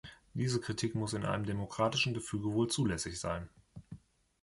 [0.33, 3.49] Diese Kritik muss in einem demokratischen Gefüge wohl zulässig sein.